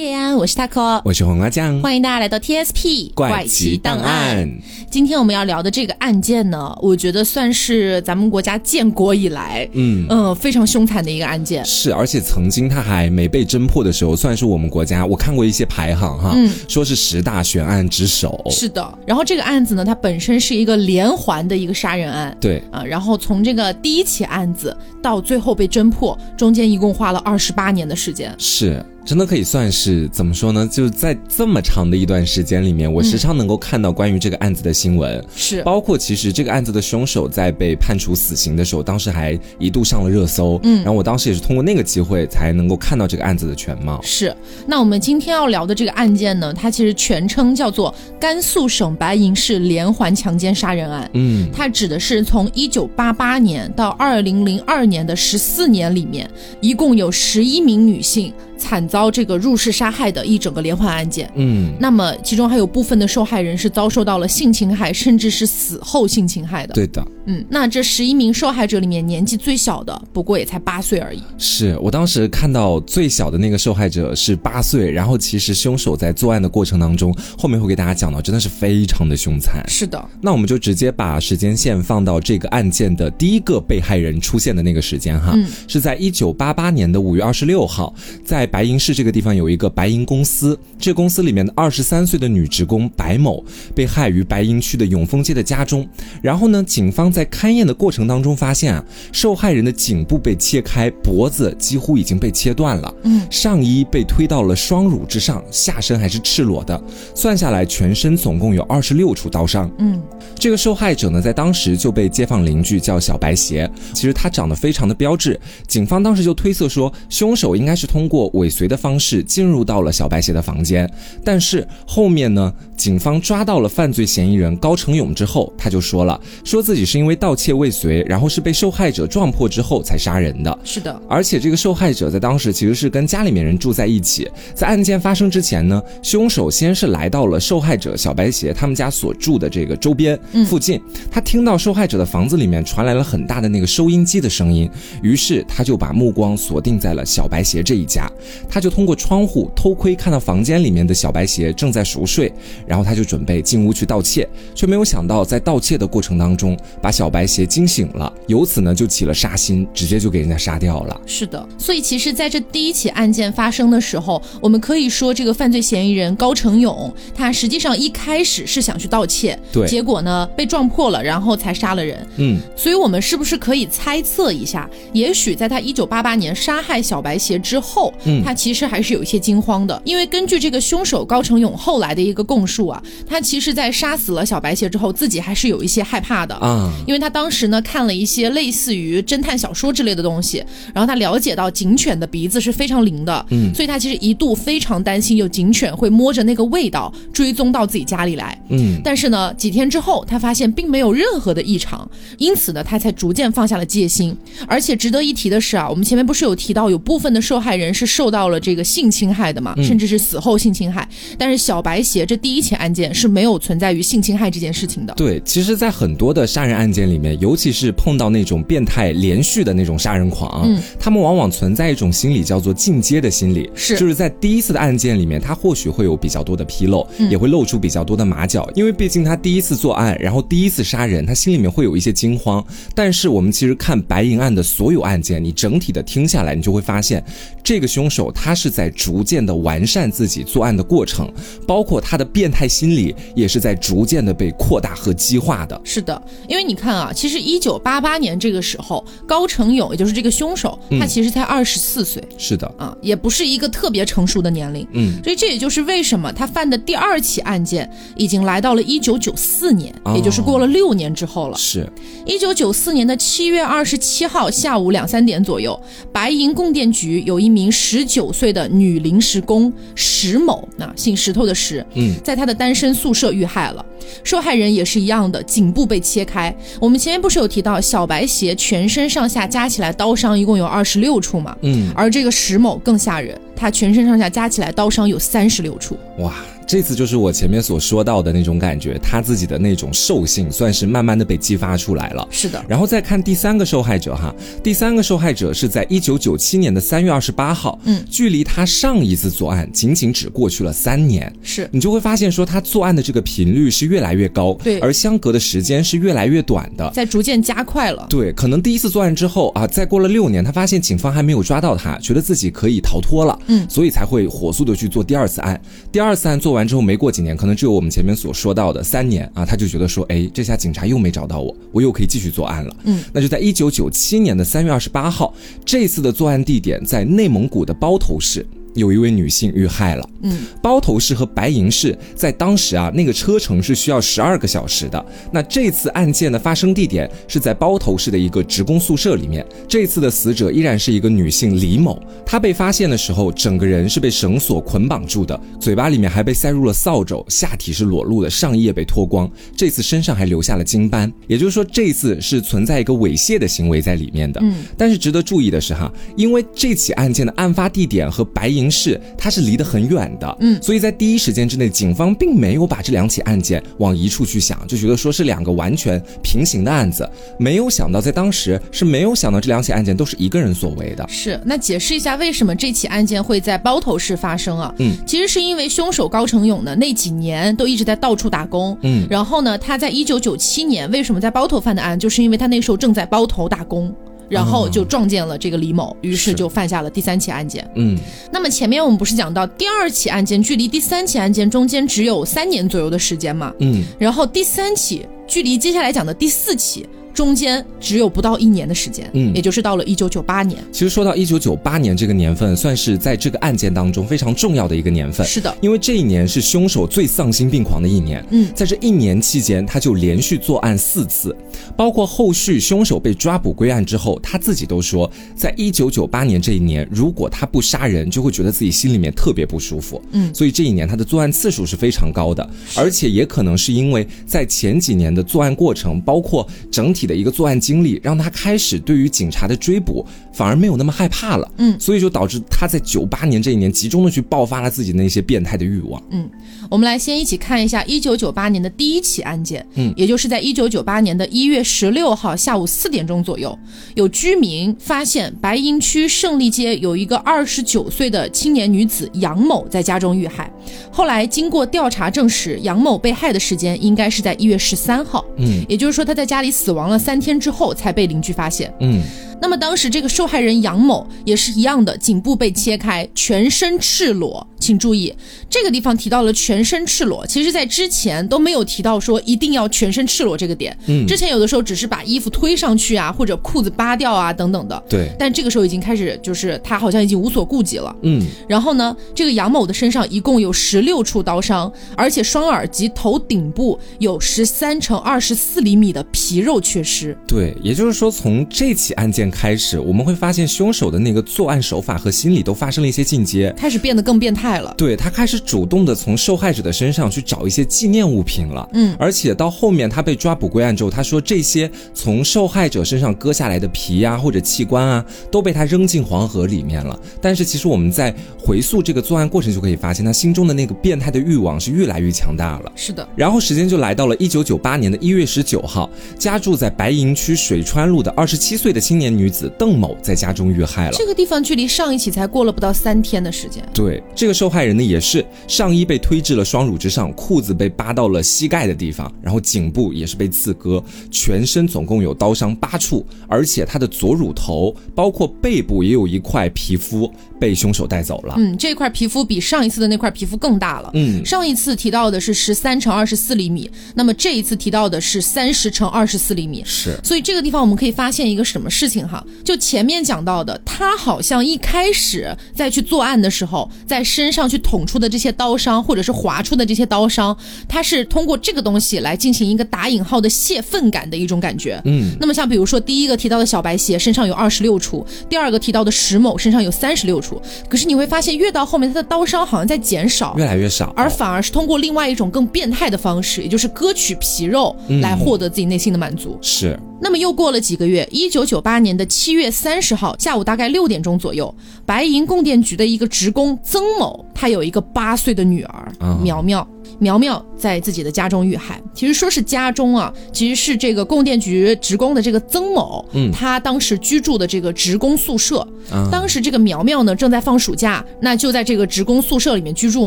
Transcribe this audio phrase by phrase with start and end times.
[0.00, 4.50] 叶安，我是 taco，我是黄瓜酱，欢迎大家来到 TSP 怪奇档案。
[4.90, 11.62] 今天我们要聊的这个案件呢，我觉得算是咱们国家建国以来，嗯嗯，非常凶残的一个案件。
[11.66, 16.34] 是，而且曾经它还没被侦破的时候，算是我们国家我看过一些排行哈，
[16.66, 18.42] 说是十大悬案之首。
[18.50, 22.34] 是的，然后这个案子呢，它本身是一个连环的一个杀人案。
[22.40, 28.34] 对啊，然后从这个第一起案子到最后被侦破，中间一共花了二十八年的时间。
[28.38, 28.82] 是。
[29.04, 30.68] 真的可以算是怎么说呢？
[30.70, 44.00] 就是在这么长的一段时间里面，我时常能够看到关于这个案子的新闻，是包括其实这个案子的凶手在被判处死刑的时候，当时还一度上了热搜，嗯，然后我当时也是通过那个机会才能够看到这个案子的全貌。
[44.02, 44.34] 是，
[44.66, 56.30] 那我们今天要聊的这个案件呢，它其实全称叫做甘肃省白银市连环强奸杀人案，嗯，它指的是从一九八八年到二零零二年的十四年里面，
[56.60, 58.32] 一共有十一名女性。
[58.60, 66.74] 惨遭这个入室杀害的一整个连环案件，嗯，那么其中还有部分的受害人是遭受到了性侵害，甚至是死后性侵害的。
[66.74, 71.22] 对的，嗯，那这十一名受害者里面，年纪最小的不过也才八岁而已。
[71.38, 79.64] 是我当时看到最小的那个受害者是八岁，然后其实凶手在作案的过程当中，后面会给大家讲到，真的是非常的凶残。
[79.68, 85.34] 是的，那我们就直接把时间线放到这个案件的第一个被害人出现的那个时间哈，
[85.68, 88.50] 是在一九八八年的五月二十六号，在。
[88.50, 93.44] 白银市这个地方有一个白银公司，这公司里面的二十三岁的女职工白某
[93.76, 95.88] 被害于白银区的永丰街的家中。
[96.20, 106.82] 然后呢，警方在勘验的过程当中发现啊，受害人的颈部被切开，脖子几乎已经被切断了，嗯，上衣被推到了双乳之上，下身还是赤裸的，
[107.14, 110.00] 算下来全身总共有二十六处刀伤，嗯，
[110.38, 118.30] 这个受害者呢，在当时就被街坊邻居叫小白鞋，其实他长得非常的标致，警方当时就推测说，凶手应该是通过。
[118.34, 120.88] 尾随的方式进入到了小白鞋的房间，
[121.24, 130.58] 但是后面呢，警方抓到了犯罪嫌疑人高成勇之后，他就说了，说自己是因为盗窃未遂，然后是被受害者撞破之后才杀人的。
[130.62, 140.78] 是的，而且这个受害者在当时其实是跟家里面人住在一起，在案件发生之前呢，凶手先是来到了受害者小白鞋他们家所住的这个周边附近，
[141.10, 144.70] 他听到受害者的房子里面传来了很大的那个收音机的声音，
[145.02, 148.10] 于是他就把目光锁定在了小白鞋这一家。
[148.46, 152.30] 他就通过窗户偷窥，看到房间里面的小白鞋正在熟睡，
[152.66, 161.00] 然后他就准备进屋去盗窃，却没有想到在盗窃的过程当中把小白鞋惊醒了，由此呢就起了杀心，直接就给人家杀掉了。
[161.06, 172.06] 是的，所以其实在这第一起案件发生的时候，我们可以说这个犯罪嫌疑人高成勇，他实际上一开始是想去盗窃，对，结果呢被撞破了，然后才杀了人。
[172.16, 178.20] 嗯，所以我们是不是可以猜测一下，也许在他一九八八年杀害小白鞋之后，嗯。
[178.22, 204.16] 他其实还是有一些惊慌的，因为根据这个凶手高成勇后来的一个供述啊，他其实，在杀死了小白鞋之后，自己还是有一些害怕的啊，因为他当时呢看了一些类似于侦探小说之类的东西，然后他了解到警犬的鼻子是非常灵的，嗯，所以他其实一度非常担心有警犬会摸着那个味道追踪到自己家里来，嗯，但是呢，几天之后他发现并没有任何的异常，因此呢，他才逐渐放下了戒心。
[204.46, 210.88] 而且值得一提的是啊，我们前面不是有提到有部分的受害人是受到了这个性侵害的嘛，甚至是死后性侵害。
[211.18, 214.94] 但是小白鞋这第一起案件是没有存在于性侵害这件事情的。
[214.94, 232.44] 对，其实，在很多的杀人案件里面，尤其是碰到那种变态连续的那种杀人狂，嗯，他们往往存在一种心理叫做进阶的心理，是就是在第一次的案件里面，他或许会有比较多的纰漏，也会露出比较多的马脚，因为毕竟他第一次作案，然后第一次杀人，他心里面会有一些惊慌。
[232.74, 237.02] 但是我们其实看白银案的所有案件，你整体的听下来，你就会发现，
[237.42, 238.10] 这个凶手。
[238.12, 241.10] 他是在逐渐的完善自己作案的过程，
[241.46, 245.58] 包括他的变态心理也是在逐渐的被扩大和激化的。
[245.64, 252.02] 是的，因为你看啊，其实一九八八年这个时候，高成勇也就是这个凶手，他其实才二十四岁。
[252.16, 254.64] 是的，啊，也不是一个特别成熟的年龄。
[254.72, 261.36] 嗯，所以这也就是为什么他犯的第二起案件已经来到了一九九四年，也就是过了六年之后了。
[261.36, 261.68] 是，
[262.06, 265.60] 一九九四年的七月二十七号下午两三点左右，
[265.92, 267.90] 白银供电局有一名十。
[267.90, 273.66] 九岁的女临时工石某，那姓石头的石，嗯，在他的单身宿舍遇害了。
[274.04, 276.32] 受害人也是一样的，颈部被切开。
[276.58, 281.36] 我们前面不是有提到小白鞋全身上下加起来刀伤一共有二十六处嘛？
[281.42, 283.18] 嗯，而这个石某更吓人。
[283.40, 285.78] 他全身上下加起来刀伤有三十六处。
[285.98, 286.14] 哇！
[286.46, 292.04] 这次就是我前面所说到的那种感觉，他自己的那种兽性算是慢慢的被激发出来了。
[292.10, 307.86] 是的，然后再看第三个受害者哈，第三个受害者是在一九九七年的三月二十八号，嗯，距离他上一次作案仅仅只过去了三年，是你就会发现说他作案的这个频率是越来越高，对，而相隔的时间是越来越短的，在逐渐加快了。
[307.88, 315.40] 对，可能第一次作案之后啊，再过了六年，他发现警方还没有抓到他，觉得自己可以逃脱了，嗯，所以才会火速的去做第二次案。
[315.72, 317.16] 第二次案做完之后，没过几年。
[317.16, 322.56] 可能只有我们前面所说到的三年啊，他就觉得说，哎，这下警察又没找到我，我又可以继续作案了。
[322.64, 328.26] 嗯，那就在一九九七年的三月二十八号，这次的作案地点在内蒙古的包头市。
[328.54, 329.88] 有一位女性遇害了。
[330.02, 334.84] 嗯，包头市和白银市在当时啊，那个车程是需要十二个小时的。
[335.12, 339.24] 那这次案件的发生地点是在包头市的一个职工宿舍里面。
[339.46, 341.80] 这次的死者依然是一个女性李某。
[342.04, 349.10] 她被发现的时候，整个人是被绳索捆绑住的，嘴巴里面还被塞入了扫帚，下体是裸露的，上衣也被脱光。
[349.36, 354.18] 这次身上还留下了精斑，也就是说，这次是存在一个猥亵的行为在里面的。
[354.22, 358.39] 嗯，但是值得注意的是哈，因为这起案件的案发地点和白银。
[358.40, 366.88] 刑事它是离得很远的，嗯，所以在第一时间之内，警方并没有把这两起案件往一处去想，就觉得说是两个完全平行的案子，
[367.18, 370.86] 没有想到在当时是没有想到这两起案件都是一个人所为的。
[370.88, 374.54] 是，那解释一下为什么这起案件会在包头市发生啊？
[374.58, 383.70] 嗯，其实是因为凶手高成勇呢那几年都一直在到处打工，嗯，然后呢，他在一九九七年为什么在包头犯的案，就是因为他那时候正在包头打工。
[384.10, 387.48] 然后就撞见了这个李某，于是就犯下了第三起案件。
[387.54, 387.78] 嗯，
[388.12, 393.32] 那么前面我们不是讲到第二起案件距离第三起案件中间只有三年左右的时间嘛？
[393.38, 396.66] 嗯，然后第三起距离接下来讲的第四起。
[396.92, 400.42] 中间只有不到一年的时间，嗯，也就是到了一九九八年。
[400.52, 405.06] 其实说到一九九八年这个年份，算是在这个案件当中非常重要的一个年份。
[405.06, 408.04] 是的，因为这一年是凶手最丧心病狂的一年。
[408.10, 411.16] 嗯，在这一年期间，他就连续作案四次，
[411.56, 419.80] 包括后续凶手被抓捕归案之后，他自己都说，在一九九八年这一年，如果他不杀人，就会觉得自己心里面特别不舒服。
[419.92, 426.79] 嗯，所以这一年他的作案次数是非常高的，而且也可能是因为在前几年的作案过程，包括整体。
[426.86, 431.32] 的一个作案经历，让他开始对于警察的追捕反而没有那么害怕了。
[431.38, 435.82] 嗯，所以就导致他在九八年这一年集中的去爆发了自己那些变态的欲望。
[435.90, 436.08] 嗯，
[436.50, 439.46] 我们来先一起看一下一九九八年的第一起案件。
[439.54, 443.38] 嗯，也就是在一九九八年的一月十六号下午四点钟左右，
[443.76, 450.28] 有居民发现白银区胜利街有一个二十九岁的青年女子杨某在家中遇害。
[450.72, 455.04] 后来经过调查证实，杨某被害的时间应该是在一月十三号。
[455.18, 456.76] 嗯，也就是说他在家里死亡了。
[456.76, 458.52] 三天之后才被邻居发现。
[458.58, 458.82] 嗯。
[459.20, 464.26] 那么当时这个受害人杨某也是一样的，颈部被切开，全身赤裸。
[464.40, 464.92] 请注意，
[465.28, 470.56] 这个地方提到了全身赤裸，其实在之前都没有提到说一定要全身赤裸这个点。
[470.66, 474.62] 嗯，之前有的时候只是把衣服推上去啊，或者裤子扒掉啊等等的。
[474.66, 474.90] 对。
[474.98, 477.76] 但这个时候已经开始，就是他好像已经无所顾忌了。
[477.82, 478.02] 嗯。
[478.26, 486.96] 然后呢，这个杨某的身上一共有十六处刀伤，而且双耳及头顶部有十三乘二十四厘米的皮肉缺失。
[487.06, 489.09] 对，也就是说从这起案件。
[489.10, 494.54] 开始我们会发现凶手的那个作案手法和心理都发生了一些进阶，开始变得更变态了。
[494.56, 498.48] 对他开始主动的从受害者的身上去找一些纪念物品了。
[498.52, 506.78] 嗯，而且到后面他被抓捕归案之后，他说这些从受害者身上割下来的皮呀或者器官啊都被他扔进黄河里面了。
[507.00, 512.52] 但是其实我们在回溯这个作案过程就可以发现，他心中的那个变态的欲望是越来越强大了。
[512.54, 512.86] 是的。
[512.94, 518.90] 然后时间就来到了一九九八年的一月十九号，家住在白银区水川路的二十七岁的青年。
[519.00, 520.76] 女子邓某在家中遇害了。
[520.76, 523.42] 这个地方距离上一起才过了不到三天的时间。
[523.54, 538.14] 对，这个受害人呢也是上衣被推至了双乳之上，裤子被扒到了膝盖的地方，然后颈部也是被刺割，全身总共有刀伤八处，而且他的左乳头包括背部也有一块皮肤被凶手带走了。
[538.18, 540.70] 嗯，这块皮肤比上一次的那块皮肤更大了。
[540.74, 546.42] 嗯，上一次提到的是十三乘二十四厘米，那么这一次提到的是三十乘二十四厘米。
[546.44, 548.86] 是，所以这个地方我们可以发现一个什么事情？
[548.86, 548.89] 哈，
[549.24, 557.16] 就前面讲到的，他好像一开始在去作案的时候，在身上去捅出的这些刀伤，或者是划出的这些刀伤，
[557.48, 561.60] 他是通过这个东西来进行一个打引号的泄愤感的一种感觉。
[561.64, 576.18] 嗯，那么像比如说第一个提到的小白鞋身上有二十六处，第二个提到的石某身上有三十六处，可是你会发现越到后面他的刀伤好像在减少，越来越少，而反而是通过另外一种更变态的方式，也就是割取皮肉来获得自己内心的满足。
[576.22, 576.58] 是。
[576.80, 581.32] 那么又过了几个月，一九九八年的七月三十号下午大概六点钟左右，
[581.66, 585.72] 白银供电局的一个职工曾某，他有一个八岁的女儿
[586.02, 586.46] 苗苗。
[586.78, 595.46] 苗苗在自己的家中遇害，其实说是家中啊，其实是这个供电局职工的这个曾某，嗯，他当时居住的这个职工宿舍，
[595.90, 599.86] 当时这个苗苗呢正在放暑假，那就在这个职工宿舍里面居住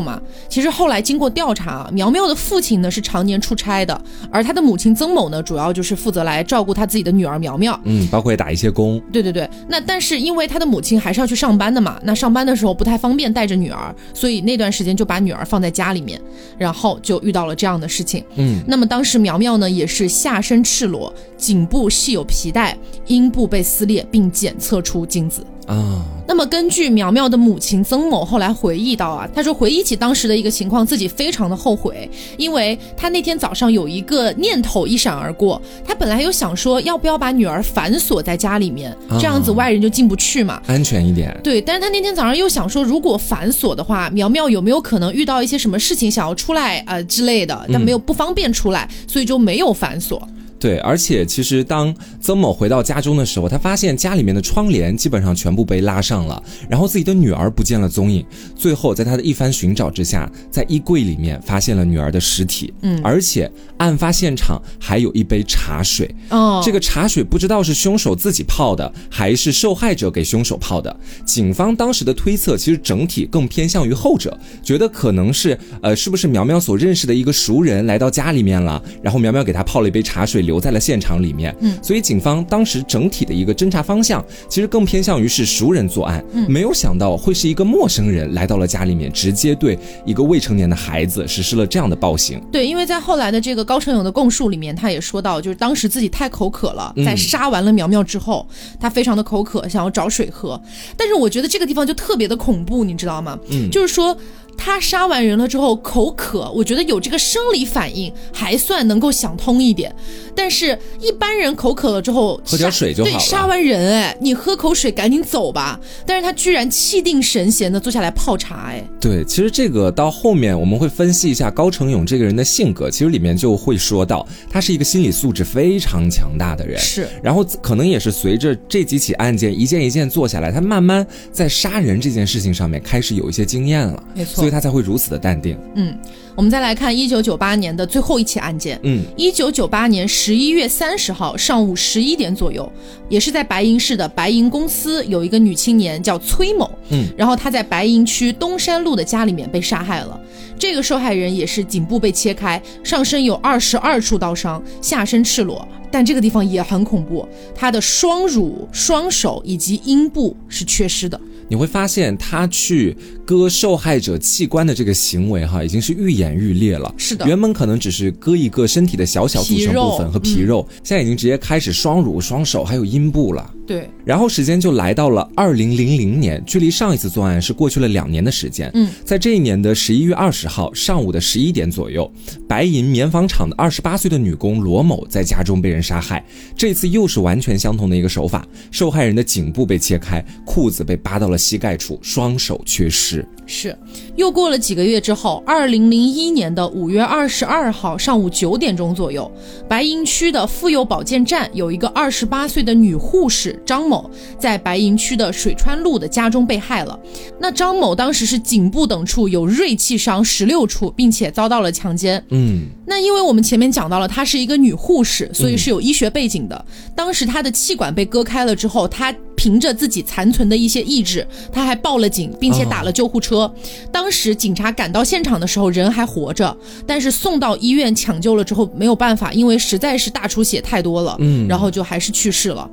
[0.00, 0.20] 嘛。
[0.48, 4.00] 其实后来经过调查，苗苗的父亲呢是常年出差的，
[4.30, 9.00] 而他的母亲曾某呢，主要就是负责来照顾他自己的女儿苗苗，嗯，包括打一些工。
[9.12, 16.20] 对对对，那但是因为他的母亲还是要去上班的嘛，那上班的时候不太方便带着女儿，所以那段时间就把女儿放在家里面，
[16.58, 16.84] 然后。
[16.84, 22.76] 后就遇到了这样的事情，嗯，那么当时苗苗呢也是下身赤裸，颈部系有皮带，
[23.06, 25.46] 阴部被撕裂，并检测出精子。
[25.66, 41.34] 啊，那么根据苗苗的母亲曾某后来回忆到啊，她说回忆起当时的一个情况，自己非常的后悔，因为她那天早上有一个念头一闪而过，她本来有想说要不要把女儿反锁在家里面，这样子外人就进不去嘛，安全一点。
[41.42, 50.20] 对，但是她那天早上又想说，如果反锁的话，苗苗有没有可能遇到一些什么事情想要出来啊之类的，但没有不方便出来，所以就没有反锁。
[50.58, 58.24] 对，而且其实当曾某回到家中的时候，他发现家里面的窗帘基本上全部被拉上了，然后自己的女儿不见了踪影。
[58.56, 62.72] 最后在他的一番寻找之下，在衣柜里面发现了女儿的尸体。
[62.80, 66.14] 嗯，而且案发现场还有一杯茶水。
[66.30, 70.96] 哦，这个茶水不知道是凶手自己泡的，还是受害者给凶手泡的。
[71.26, 80.53] 警方当时的推测其实整体更偏向于后者，觉得可能是呃，是不是苗苗所认识的一个熟人来到家里面了，然后苗苗给他泡了一杯茶水留。
[80.54, 92.40] 留在了现场里面，嗯，所以警方当时整体的一个侦查方向，其实更偏向于是熟人作案，嗯，没有想到会是一个陌生人来到了家里面，直接对一个未成年的孩子实施了这样的暴行。
[92.52, 98.46] 对，因为在后来的这个高成勇的供述里面，他也说到，就是当时自己太口渴了，在杀完了苗苗之后，
[98.78, 100.60] 他非常的口渴，想要找水喝，
[100.96, 103.36] 但是我觉得这个地方就特别的恐怖，你知道吗？
[103.50, 104.16] 嗯，就是说。
[104.56, 109.94] 他杀完人了之后口渴，我觉得有这个生理反应还算能够想通一点，
[110.34, 113.16] 但是一般人口渴了之后喝点水就好了。
[113.16, 115.78] 对，杀完人哎，你喝口水赶紧走吧。
[116.06, 118.82] 但是他居然气定神闲的坐下来泡茶哎。
[119.00, 126.80] 对，其实这个到后面我们会分析一下高成勇这个人的性格，其实里面就会说到他是一个心理素质非常强大的人。
[126.80, 134.02] 是，然后可能也是随着这几起案件一件一件做下来，他慢慢在杀人这件事情上面开始有一些经验了。
[134.14, 134.43] 没错。
[134.44, 135.58] 所以他才会如此的淡定。
[135.74, 135.96] 嗯，
[136.34, 138.78] 我们再来看一九九八年的最后一起案件。
[138.82, 142.70] 嗯，一九九八年十一月三十号上午十一点左右，
[143.08, 146.70] 也是在白银市的白银公司有一个女青年叫崔某。
[146.90, 150.20] 嗯，然后她在白银区东山路的家里面被杀害了。
[150.58, 161.18] 这个受害人也是颈部被切开，上身有二十二处刀伤，下身赤裸，但这个地方也很恐怖，她的双乳、双手以及阴部是缺失的。
[161.48, 166.92] 你会发现，他去割受害者器官的这个行为，哈，已经是愈演愈烈了。
[166.96, 173.52] 是的，原本可能只是割一个身体的小小组成部分和皮肉，现在已经直接开始双乳、双手还有阴部了。
[173.66, 178.70] 对，然后时间就来到了二零零零年，距离上一次作案是过去了两年的时间。
[178.74, 182.10] 嗯，在这一年的十一月二十号上午的十一点左右，
[182.46, 186.22] 白银棉纺厂的二十八岁的女工罗某在家中被人杀害。
[186.54, 193.26] 这次又是完全相同的一个手法，受害人的颈部被切开，裤子被扒到了膝盖处，双手缺失。
[193.46, 193.76] 是，
[194.16, 199.30] 又过了几个月之后，二零零一年的五月二十二号上午九点钟左右，
[199.68, 206.98] 白银区的妇幼保健站有一个二十八岁的女护士张某，在白银区的水川路的家中被害了。
[207.38, 212.22] 那张某当时是颈部等处有锐器伤十六处，并且遭到了强奸。
[212.30, 216.64] 嗯，那因为我们前面讲到了，她是一个女护士，所以是有医学背景的。
[216.96, 219.14] 当时她的气管被割开了之后，她。
[219.36, 223.52] 凭着自己残存的一些意志，他还报了警，并且打了救护车。
[223.90, 226.56] 当时警察赶到现场的时候，人还活着，
[226.86, 232.70] 但是送到医院抢救了之后没有办法，因为实在是大出血太多了，嗯，然后就还是去世了。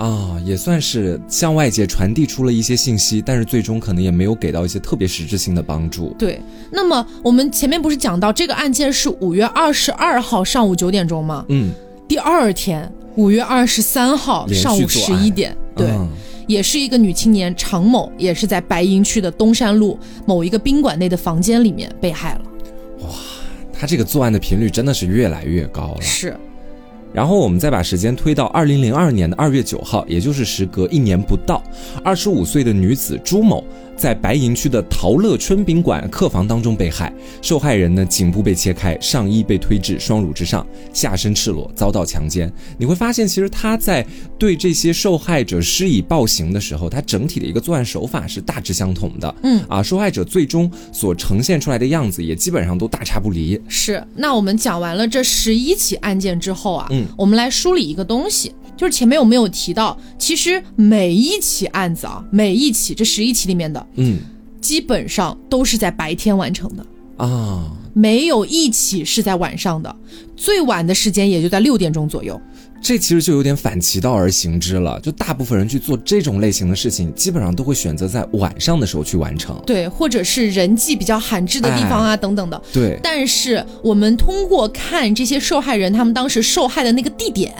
[0.00, 6.14] 啊，也算是向外界传递出了一些信息，但是最终可能也没有给到一些特别实质性的帮助。
[6.18, 6.40] 对，
[6.72, 11.44] 那么我们前面不是讲到这个案件是五月二十二号上午九点钟吗？
[11.48, 11.70] 嗯，
[12.08, 12.90] 第二天。
[13.16, 15.90] 五月二十三号上午十一点，对，
[16.46, 22.40] 也是一个女青年常某，也是在白银区的东山路某一个宾馆内的房间里面被害了。
[23.02, 23.08] 哇，
[23.72, 26.00] 他这个作案的频率真的是越来越高了。
[26.00, 26.34] 是。
[27.12, 31.62] 然后我们再把时间推到二零零二年的二月九号，也就是时隔一年不到，
[32.04, 33.64] 二十五岁的女子朱某。
[34.00, 37.12] 在白银区的陶乐春宾馆客房当中被害。
[37.42, 42.50] 受害人呢，颈部被切开，上衣被推至双乳之上，下身赤裸，遭到强奸。
[42.78, 44.04] 你会发现，其实他在
[44.38, 49.34] 对这些受害者施以暴行的时候，他整体的一个作案手法是大致相同的。
[49.42, 53.60] 嗯啊，受害者最终所呈现出来的样子也基本上都大差不离。
[53.68, 54.02] 是。
[54.14, 58.54] 那我们讲完了这十一起案件之后啊，嗯，我们来梳理一个东西。
[58.80, 64.18] 就是前面我们有提到，其实每一起案子啊，每一起这十一起里面的，嗯，
[64.58, 66.86] 基本上都是在白天完成的。
[67.18, 69.94] 啊，没有一起是在晚上的，
[70.34, 72.40] 最晚的时间也就在六点钟左右。
[72.82, 82.60] 这其实就有点反其道而行之了，就大部分人去做这种类型的事情，基本上都会选择在晚上的时候去完成，对，或者是人迹比较罕至的地方啊，等等的。
[82.72, 82.98] 对。
[83.02, 87.54] 但是我们通过看这些受害人他们当时受害的那个地点，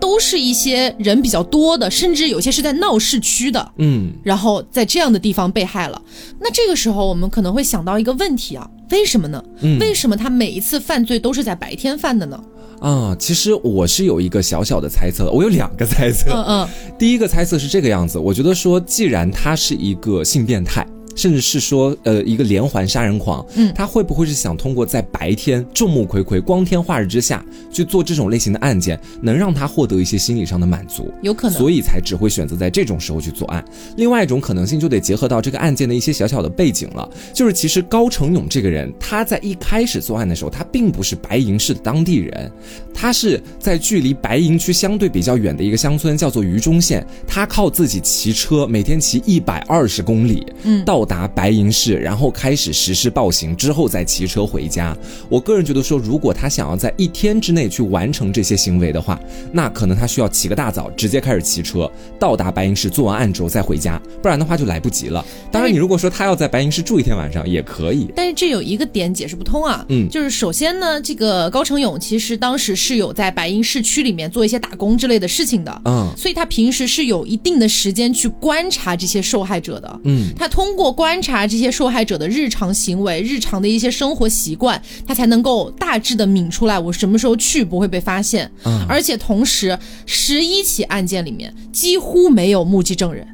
[0.00, 6.02] 都是一些人比较多的，甚至有些是在闹市区的，嗯，然后在这样的地方被害了。
[6.40, 9.42] 那这个时候我们可能会想到一个问题啊，为什么呢？
[9.80, 12.38] 为什么他每一次犯罪都是在白天犯的呢？
[12.80, 16.30] 啊，其实我是有一个小小的猜测，我有两个猜测。
[16.30, 16.68] 嗯嗯，
[16.98, 20.86] 第一个猜测是这个样子，我觉得说，既然他是一个性变态。
[21.16, 31.10] 甚至是说，呃，一个连环杀人狂，嗯，他会不会是想通过在白天众目睽睽、光天化日之下去做这种类型的案件，能让他获得一些心理上的满足？
[31.22, 33.64] 有可能，所以才只会选择在这种时候去作案。
[33.96, 42.52] 另外一种可能性就得结合到这个案件的一些小小的背景了，就是其实高成勇这个人，他在一开始作案的时候，他并不是白银市的当地人，
[42.92, 51.05] 他是在距离白银区相对比较远的一个乡村，叫做榆中县，他靠自己骑车，每天骑一百二十公里，嗯，到。
[51.06, 54.94] 达白银市，然后开始实施暴行，之后再骑车回家。
[55.28, 59.18] 我个人觉得说，如果他想要在一天之内去完成这些行为的话，
[59.52, 65.24] 那可能他需要起个大早，直接开始骑车到达白银市，做完案之后再回家，不然的话就来不及了。
[65.52, 80.95] 当然，你如果说他要在白银市住一天晚上也可以，但是这有一个点解释不通啊，嗯，就是首先呢，这个高成勇其实当时是有在白银市区里面做一些打工之类的事情的，嗯，所以他平时是有一定的时间去观察这些受害者的，嗯，他通过。
[80.96, 88.50] 观察这些受害者的日常行为、日常的一些生活习惯，他才能够大致的抿出来我什么时候去不会被发现。
[88.64, 93.28] 嗯，而且同时，十一起案件里面几乎没有目击证人。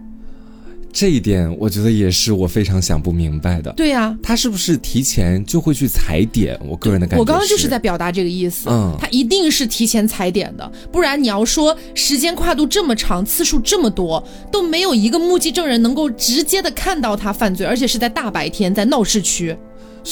[0.93, 3.73] 这一点我觉得也是我非常想不明白的。
[3.73, 6.59] 对呀，他是不是提前就会去踩点？
[6.69, 8.69] 我个人的感觉，我刚刚就是在表达这个意思。
[8.69, 19.57] 嗯，他一定是提前踩点的，不然你要说时间跨度这么长，次数这么多，都没有一个目击证人能够直接的看到他犯罪，而且是在大白天，在闹市区。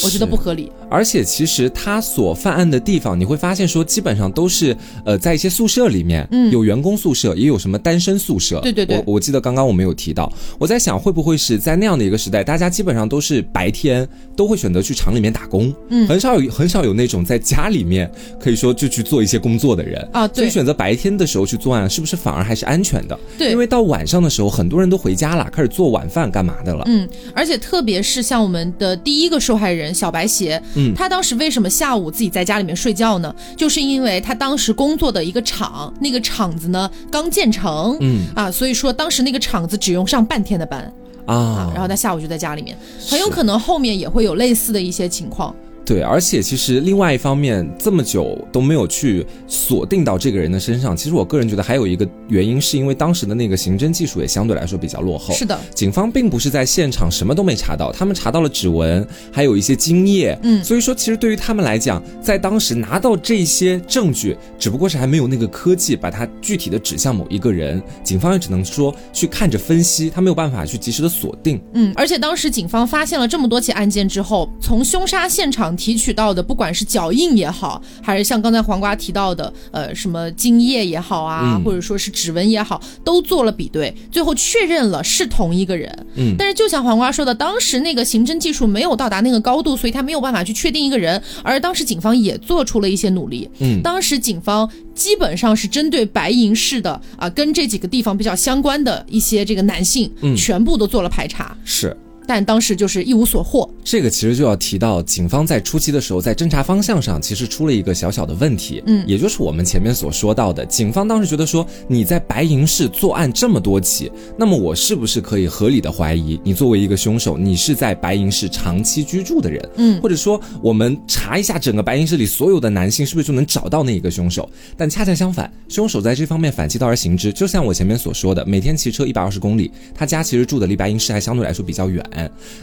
[0.04, 8.60] 我觉得不合理，而且其实他所犯案的地方，你会发现说基本上都是呃在一些宿舍里面，嗯，有员工宿舍，也有什么单身宿舍。
[8.60, 20.08] 对对对，我我记得刚刚我们有提到，我在想会不会是在那样的一个时代，大家基本上都是白天都会选择去厂里面打工，嗯，很少有很少有那种在家里面可以说就去做一些工作的人。
[20.12, 23.18] 啊，所以选择白天的时候去作案，是不是反而还是安全的？
[23.36, 26.84] 对，因为到晚上的时候，很多人都回家了，开始做晚饭干嘛的了。
[26.86, 30.62] 嗯，而且特别是像我们的第一个受害人小白鞋。
[30.76, 33.34] 嗯，他当时为什么下午自己在家里面睡觉呢？
[33.56, 40.80] 就是因为他当时工作的一个厂，那个厂子呢刚建成，嗯啊，所以说当时那个厂子只用上半天的班
[41.26, 42.76] 啊，然后他下午就在家里面，
[43.08, 45.54] 很有可能后面也会有类似的一些情况。
[45.84, 50.96] 对，而且其实另外一方面，这么久都没有去锁定到这个人的身上。
[50.96, 55.34] 其实我个人觉得还有一个原因，是因为当时的那个刑侦技术也相对来说比较落后。
[55.34, 60.38] 是的，警方并不是在现场什么都没查到，他们查到了指纹，还有一些精液。
[60.44, 71.60] 嗯，所以说其实对于他们来讲，在当时拿到这些证据，只不过是还没有那个科技把它具体的指向某一个人，警方也只能说去看着分析，他没有办法去及时的锁定。
[71.74, 75.69] 嗯，而且当时警方发现了这么多起案件之后，从凶杀现场。
[75.76, 86.06] 提取到的，不管是脚印也好，还是像刚才黄瓜提到的，呃，什么精液也好啊，或者说是指纹也好，都做了比对，最后确认了是同一个人。
[86.16, 91.20] 嗯，但是就像黄瓜说的，当时那个刑侦技术没有到达那个高度，所以他没有办法去确定一个人。
[91.42, 93.48] 而当时警方也做出了一些努力。
[93.58, 101.56] 嗯，当时警方基本上是针对白银市的啊，跟这几个地方比较相关的一些这个男性，嗯，全部都做了排查。
[101.64, 101.96] 是。
[102.26, 103.68] 但当时就是一无所获。
[103.82, 108.82] 这个其实就要提到，警方在初期的时候，在侦查方向上其实出了一个小小的问题。
[108.86, 119.70] 嗯，也就是我们前面所说到的，警方当时觉得说，你在白银市作案这么多起，那么我是不是可以合理的怀疑你作为一个凶手，你是在白银市长期居住的人？
[119.76, 124.48] 嗯，或者说我们查一下整个白银市里所有的男性，是不是就能找到那一个凶手？
[124.76, 132.04] 但恰恰相反，凶手在这方面反其道而行之，就像我前面所说的，每天骑车一百二十公里，他家其实住的离白银市还相对来说比较远。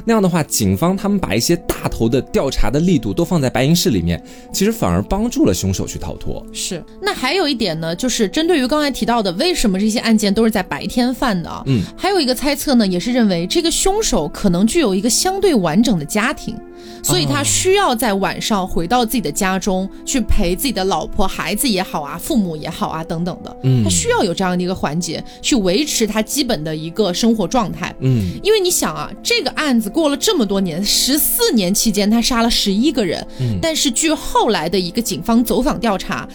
[0.05, 4.21] 那样的话，警方他们把一些大头的调查的力度都放在白银市里面，
[4.53, 6.45] 其实反而帮助了凶手去逃脱。
[6.51, 6.83] 是。
[7.01, 11.63] 那还有一点呢，就是针对于刚才提到的，为什么这些案件都是在白天犯的？
[11.65, 16.55] 嗯，还有一个猜测呢，也是认为这个凶手可能具有一个相对完整的家庭。
[17.03, 23.57] 所以他需要在晚上回到自己的家中去陪自己的老婆、孩子也好啊，父母也好啊等等的。
[23.63, 27.93] 嗯，他需要有这样的一个环节去维持他基本的一个生活状态。
[28.01, 33.25] 嗯，因为你想啊，这个案子过了这么多年，十四年期间他杀了十一个人。
[33.39, 36.27] 嗯，但是据后来的一个警方走访调查，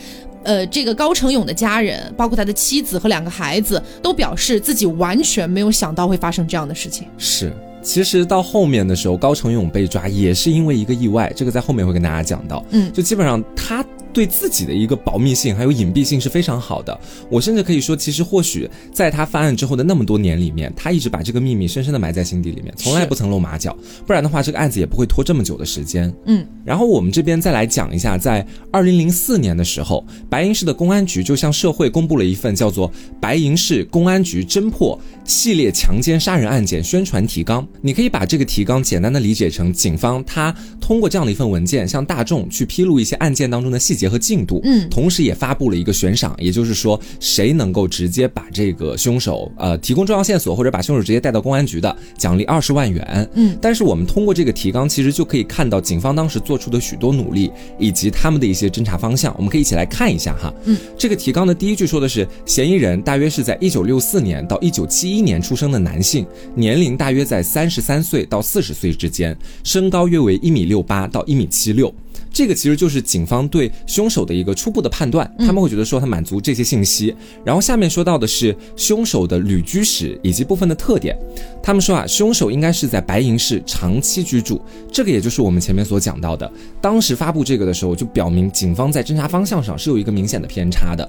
[0.42, 7.06] 呃，这个高成勇的家人，包括他的妻子和两个孩子，都表示自己完全没有想到会发生这样的事情。
[7.18, 7.52] 是。
[7.82, 12.64] 其实到后面的时候，高成勇被抓也是因为一个意外，这个在后面会跟大家讲到。
[12.70, 13.84] 嗯，就基本上他。
[14.12, 16.98] 对自己的一个保密性还有隐蔽性是非常好的。
[17.30, 23.76] 我甚至可以说，其实或许在他犯案之后的那么多年里面，他一直把这个秘密深深的埋在心底里面，从来不曾露马脚。
[24.06, 26.12] 不然的话，这个案子也不会拖这么久的时间。
[26.26, 26.46] 嗯。
[26.64, 32.88] 然后我们这边再来讲一下，在二零零四年的时候，白银市的公安局就向社会公布了一份叫做
[33.20, 37.62] 《白银市公安局侦破系列强奸杀人案件宣传提纲》。
[37.80, 44.01] 你可以把这个提纲简单的理解成，警方他通过这样的一份文件，向大众去披露一些案件当中的细节。
[44.02, 53.56] 结合进度，嗯，同时也发布了一个悬赏，也就是说，谁能够直接把这个凶手，呃，提供重要线索，或者把凶手直接带到公安局的，奖励二十万元，嗯。
[53.62, 59.32] 但是我们通过这个提纲，其实就可以看到警方当时做出的许多努力，以及他们的一些侦查方向。
[59.36, 60.76] 我们可以一起来看一下哈，嗯。
[60.98, 71.94] 这个提纲的第一句说的是，嫌疑人大约是在一九六四年到一九七一年出生的男性，年龄大约在三十三岁到四十岁之间，身高约为一米六八到一米七六。
[72.32, 77.14] 这个其实就是警方对凶手的一个初步的判断，他们会觉得说他满足这些信息。
[77.44, 81.16] 然后下面说到的是凶手的旅居史以及部分的特点，
[81.62, 91.08] 他们说啊，凶手应该是在白银市长期居住，这个也就是我们前面所讲到的，当时发布这个的时候就表明警方在侦查方向上是有一个明显的偏差的，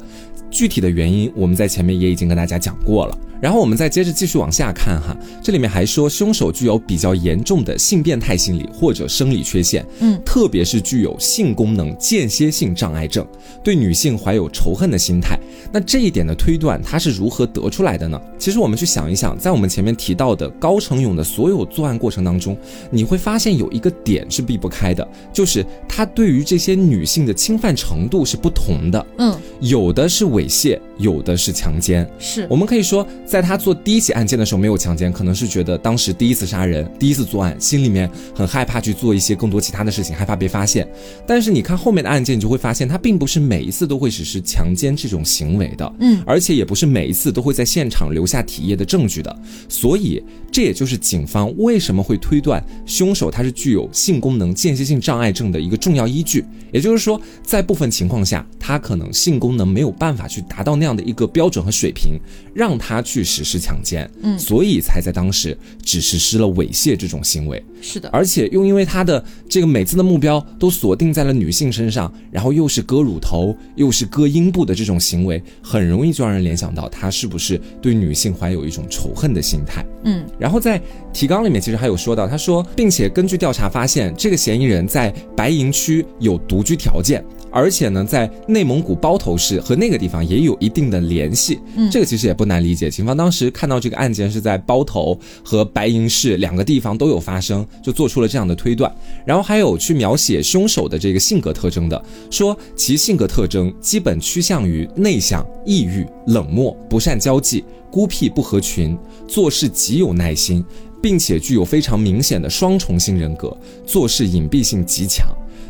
[0.51, 3.17] 具体的原因我们在前面也已经跟大家讲过了。
[3.41, 13.27] 然后我们再接着继续往下看哈，这里面还说凶手具有比较严重的性变态心理或者生理缺陷，嗯，特别是具有性功能间歇性障碍症，
[13.61, 15.37] 对女性怀有仇恨的心态。
[15.73, 18.21] 那这一点的推断，他是如何得出来的呢？
[18.39, 22.57] 其实我们去想一想，在我们前面提到的高成勇的所有作案过程当中，
[22.89, 33.05] 你会发现有一个点是避不开的，就是他对于这些女性的侵犯程度是不同的，嗯，有的是猥亵，有的是强奸，是我们可以说。
[33.25, 40.87] 在他做第一起案件的时候没有强奸，可能是觉得当时第一次杀人、第一次作案，心里面很害怕去做一些更多其他的事情，害怕被发现。
[41.25, 49.35] 但是你看后面的案件，你就会发现他并不是每一次都会实施强奸这种行为的，嗯，而且也不是每一次都会在现场留下体液的证据的。
[49.67, 56.45] 所以这也就是警方为什么会推断凶手他是具有性功能间歇性障碍症的一个重要依据。
[56.71, 62.17] 也就是说，在部分情况下，他可能性功能没有办法去达到那样的一个标准和水平，
[62.53, 63.21] 让他去。
[63.33, 67.63] 实施强奸，嗯，所以才在当时只实施了猥亵这种行为。
[67.81, 79.83] 是的，而且又因为他的这个每次的目标都锁定在了女性身上，然后又是割乳头，又是割阴部的这种行为，很容易就让人联想到他是不是对女性怀有一种仇恨的心态。
[80.03, 87.23] 嗯，然后在提纲里面其实还有说到，他说，并且根据调查发现，这个嫌疑人在白银区有独居条件。
[87.55, 92.89] 而且呢，在内蒙古包头市和那个地方也有一定的联系，嗯，这个其实也不难理解。
[92.89, 98.91] 警方当时看到这个案件是在包头和白银市两个地方都有发生，就做出了这样的推断。
[99.23, 110.63] 然后还有去描写凶手的这个性格特征的，说其性格特征基本趋向于内向、抑郁、冷漠、不善交际、孤僻不合群，做事极有耐心，
[111.01, 113.55] 并且具有非常明显的双重性人格，
[113.85, 115.27] 做事隐蔽性极强。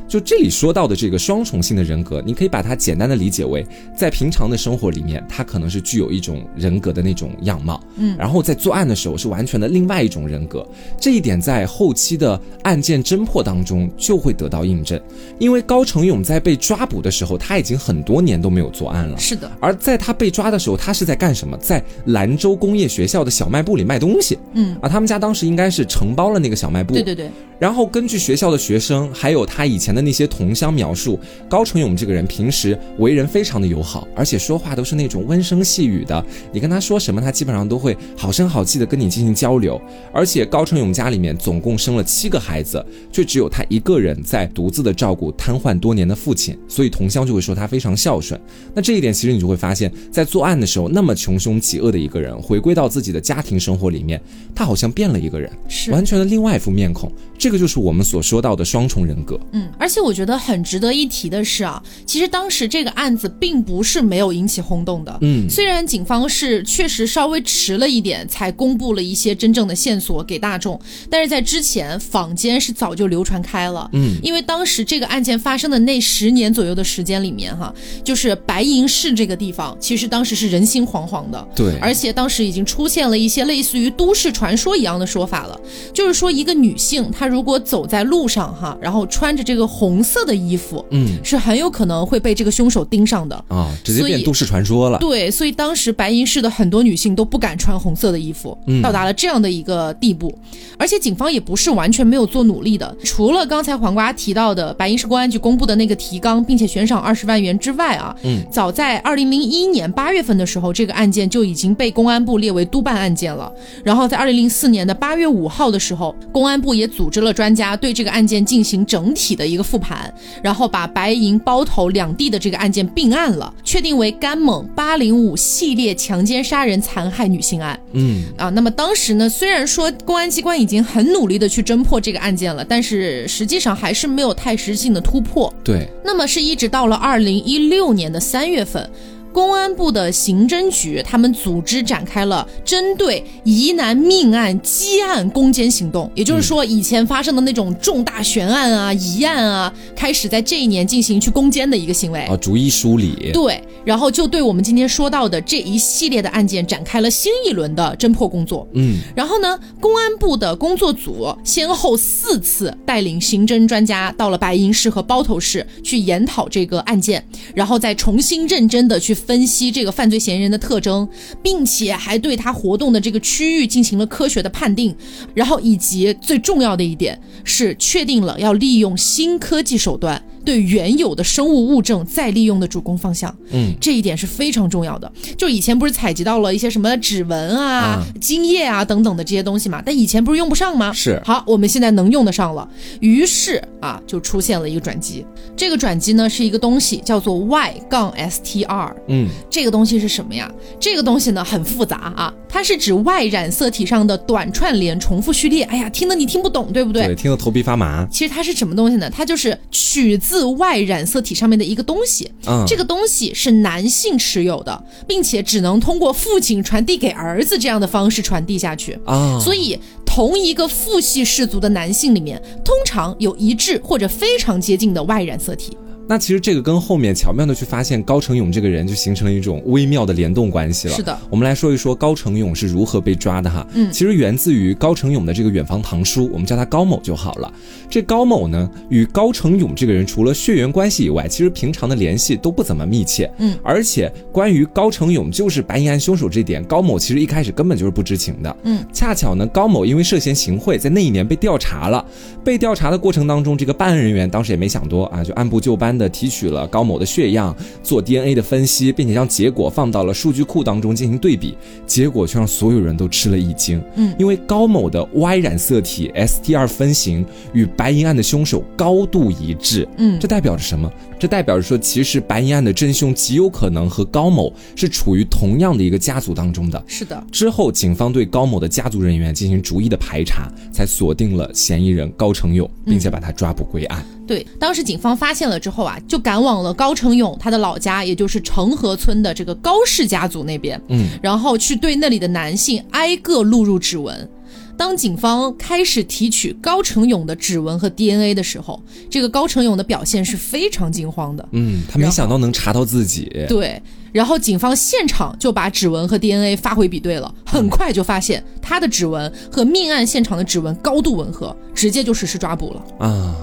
[0.08, 10.66] 就这里说到的这个双重性的人格，你可以把它简单的理解为，在平常的生活里面，他可能是具有一种人格的那种样貌，嗯，然后在作案的时候是完全的另外一种人格。
[11.00, 15.00] 这一点在后期的案件侦破当中就会得到印证，
[15.40, 19.52] 因为高成勇在被抓捕的时候，他已经很多年都没有作案了，是的。
[19.60, 21.58] 而在他被抓的时候，他是在干什么？
[21.58, 27.30] 在兰州工业学校的小卖部里卖东西，嗯，啊，他们家当时应该是承包了那个小卖部，对对对。
[27.64, 29.94] 然后根据学校的学生还有他以前。
[29.94, 36.26] 的那些同乡描述，高成勇这个人平时为人非常的友好，而且说话都是那种温声细语的。
[36.52, 39.80] 你跟他说什么，他基本上都会好声好气的跟你进行交流。
[40.12, 48.40] 而且高成勇家里面总共生了七个孩子，却只有他一个人在独自的照顾瘫痪多年的父亲，所以同乡就会说他非常孝顺。
[48.74, 54.20] 那这一点其实你就会发现，在作案的时候那么穷凶极恶的一个人，回归到自己的家庭生活里面，
[54.56, 57.12] 他好像变了一个人，是完全的另外一副面孔。
[57.44, 59.38] 这个就是我们所说到的双重人格。
[59.52, 65.18] 嗯，而且我觉得很值得一提的是啊，其实当时这个案子并不是没有引起轰动的。
[65.20, 70.80] 嗯，虽然警方是确实稍微迟了一点才公布了一些真正的线索给大众，
[71.10, 73.90] 但是在之前坊间是早就流传开了。
[73.92, 77.76] 嗯，因为当时这个案件发生的那十年左右的时间里面，哈，
[78.06, 81.46] 就是白银市这个地方，其实当时是人心惶惶的。
[81.54, 85.60] 对，而且当时已经出现了一些类似于都市传说一样的说法了，
[85.94, 87.33] 就是说一个女性她。
[87.34, 95.00] 如果走在路上哈，然后穿着这个红色的衣服，嗯，是很有可能会被这个凶手盯上的啊，直接变都市传说了。
[95.00, 100.32] 对，所以当时白银市的很多女性都不敢穿红色的衣服，到达了这样的一个地步。
[100.78, 113.52] 而且警方也不是完全没有做努力的，除了刚才黄瓜提到的白银市公安局公布的那个提纲，并且悬赏二十万元之外啊，嗯，早在二零零一年八月份的时候，这个案件就已经被公安部列为督办案件了。
[113.84, 117.23] 然后在二零零四年的八月五号的时候，公安部也组织。
[117.24, 127.80] 了专家对这个案件进行整体的一个复盘，然后把白银包头两地的这个案件并案了，确定为甘某八零五系列强奸杀人残害女性案。
[127.94, 135.52] 嗯啊，那么当时呢，虽然说公安机关已经很努力的去侦破这个案件了，但是实际上还是没有太实质性的突破。
[135.64, 138.90] 对，那么是一直到了二零一六年的三月份。
[139.34, 153.32] 公安部的刑侦局，他们组织展开了针对疑难命案积案攻坚行动，也就是说，以前发生的那种重大悬案啊、疑案啊，开始在这一年进行去攻坚的一个行为啊，逐一梳理。
[153.34, 158.68] 对，然后就对我们今天说到的这一系列的案件展开了新一轮的侦破工作。
[158.74, 169.18] 嗯，然后呢，公安部的工作组先后四次带领刑侦专家到了白银市和包头市去研讨这个案件，然后再重新认真的去。
[169.26, 171.08] 分析这个犯罪嫌疑人的特征，
[171.42, 174.96] 并且还对他活动的这个区域进行了科学的判定，
[175.34, 180.22] 然后以及最重要的一点是确定了要利用新科技手段。
[180.44, 185.12] 对原有的生物物证再利用的主攻方向，嗯，这一点是非常重要的。
[185.38, 190.92] 就以前不是采集到了一些什么指纹啊、精液啊等等的这些东西嘛，但以前不是用不上吗？
[190.94, 191.22] 是。
[191.26, 192.68] 好，我们现在能用得上了。
[193.00, 195.26] 于是啊，就出现了一个转机。
[195.56, 198.94] 这个转机呢，是一个东西叫做 Y 杠 STR。
[199.08, 200.52] 嗯，这个东西是什么呀？
[200.80, 205.64] 这个东西呢很复杂啊，它是指 Y 染色体上的短串联重复序列。
[205.64, 207.06] 哎呀，听得你听不懂，对不对？
[207.06, 208.06] 对，听得头皮发麻。
[208.12, 209.10] 其实它是什么东西呢？
[209.10, 210.33] 它就是取自。
[210.34, 212.28] 自外染色体上面的一个东西，
[212.66, 219.40] 这个东西是男性持有的，并且只能通过父亲传递给儿子这样的方式传递下去啊。
[219.40, 225.78] 所以，同一个父系氏族的男性里面，通常有一致或者非常接近的外染色体。
[226.08, 230.94] 那其实这个跟后面巧妙的去发现高成勇这个人就形成了一种微妙的联动关系了。
[230.94, 233.66] 是的，我们来说一说高成勇是如何被抓的哈。
[233.74, 237.52] 嗯，其实源自于高成勇的这个远房堂叔，我们叫他高某就好了。
[237.90, 243.32] 这高某呢，与高成勇这个人除了血缘关系以外，其实平常的联系都不怎么密切。
[243.38, 248.58] 嗯，而且关于高成勇就是白银案凶手这点，高某其实一开始根本就是不知情的。
[248.64, 252.06] 嗯，恰巧呢，高某因为涉嫌行贿，在那一年被调查了。
[252.44, 255.93] 被调查的过程当中，这个办案人员当时也没想多啊，就按部就班。
[255.98, 263.82] 的提取了高某的血样做 DNA 的分析，并且将结果放到了数据库当中进行对比，结果却让所有人都吃了一惊。
[263.96, 269.88] 嗯，因为高某的 Y 染色体 STR 分型与白银案的凶手高度一致。
[269.98, 270.92] 嗯，这代表着什么？
[271.20, 276.84] 这代表着说，其实白银案的真凶极有可能和高某是处于同样的一个家族当中的。
[276.88, 277.24] 是的。
[277.32, 284.06] 之后，警方对高某的家族人员进行逐一的排查，才锁定了嫌疑人高成勇，并且把他抓捕归案。
[284.26, 294.30] 对，当时警方发现了之后啊，就赶往了高成勇他的老家，也就是成河村的这个高氏家族那边，嗯，然后去对那里的男性挨个录入指纹。
[294.76, 301.48] 当警方开始提取高成勇的指纹和 DNA 的时候，这个高成勇的表现是非常惊慌的。
[301.52, 303.30] 嗯，他没想到能查到自己。
[303.48, 303.80] 对，
[304.12, 313.06] 然后警方现场就把指纹和 DNA 发回比对了，很快就发现他的指纹和命案现场的指纹高度吻合，直接就实施抓捕了。
[313.06, 313.36] 啊。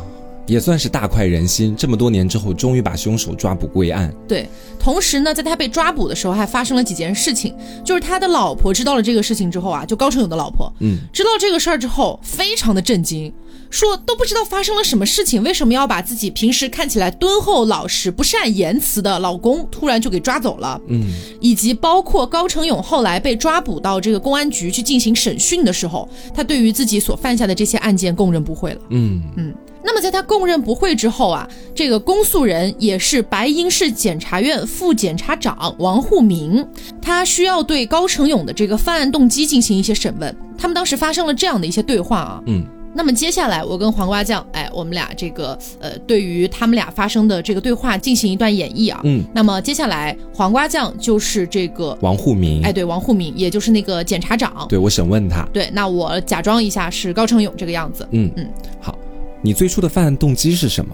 [0.50, 1.76] 也算是大快人心。
[1.76, 4.12] 这么多年之后，终于把凶手抓捕归案。
[4.26, 4.48] 对，
[4.80, 7.54] 同时呢，在他被抓捕的时候，还发生了几件事情。
[7.84, 13.32] 就是他的老婆知道了这个事情之后啊，就高成勇的老婆，嗯，知道这个事儿之后，非常的震惊。
[13.70, 20.80] 说都不知道发生了什么事情，为什么要把自己平时看起来敦厚老实、不善言辞的老公突然就给抓走了？
[20.88, 28.80] 嗯，以及包括高成勇后来被抓捕到这个公安局去进行审讯的时候，他对于自己所犯下的这些案件供认不讳了。
[28.90, 29.54] 嗯嗯，
[29.84, 36.66] 那么在他供认不讳之后啊，这个公诉人也是白银市检察院副检察长王沪明，
[37.00, 40.36] 他需要对高成勇的这个犯案动机进行一些审问。
[40.58, 42.66] 他们当时发生了这样的一些对话啊，嗯。
[42.92, 49.00] 那么接下来，我跟黄瓜酱，哎，我们俩这个呃，对于他们俩发生的这个对话进行一段演绎啊。
[49.04, 49.22] 嗯。
[49.32, 54.66] 那么接下来，黄瓜酱就是这个王沪明，哎，对，王沪明，也就是那个检察长。
[54.68, 55.46] 对，我审问他。
[55.52, 58.06] 对，那我假装一下是高成勇这个样子。
[58.10, 58.48] 嗯嗯。
[58.80, 58.98] 好，
[59.40, 60.92] 你最初的犯案动机是什么？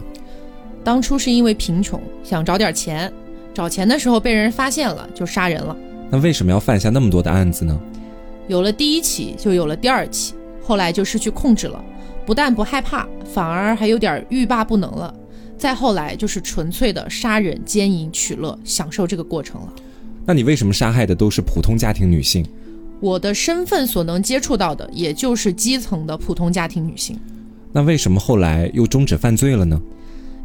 [0.85, 3.11] 当初是因为贫穷，想找点钱，
[3.55, 5.75] 找钱的时候被人发现了，就杀人了。
[6.11, 7.77] 那为什么要犯下那么多的案子呢？
[8.49, 10.35] 有了第一起，就有了第二起。
[10.67, 11.81] 后来就失去控制了，
[12.27, 15.15] 不但不害怕，反而还有点欲罢不能了。
[15.57, 19.73] 再后来就是纯粹的杀人、奸淫、取乐，享受这个过程了。
[20.25, 22.45] 那你为什么杀害的都是普通家庭女性？
[22.99, 27.17] 我的身份所能接触到的，也就是基层的普通家庭女性。
[27.73, 29.81] 那为什么后来又终止犯罪了呢？